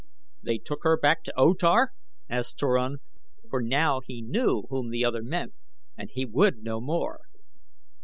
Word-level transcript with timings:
"They 0.41 0.57
took 0.57 0.79
her 0.81 0.97
back 0.97 1.23
to 1.25 1.33
O 1.37 1.53
Tar?" 1.53 1.91
asked 2.27 2.57
Turan, 2.57 3.01
for 3.51 3.61
now 3.61 4.01
he 4.03 4.19
knew 4.23 4.63
whom 4.71 4.89
the 4.89 5.05
other 5.05 5.21
meant, 5.21 5.53
and 5.95 6.09
he 6.11 6.25
would 6.25 6.63
know 6.63 6.81
more. 6.81 7.19